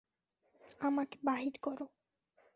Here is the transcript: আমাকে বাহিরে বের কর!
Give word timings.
আমাকে 0.81 1.15
বাহিরে 1.27 1.51
বের 1.53 1.63
কর! 1.63 1.79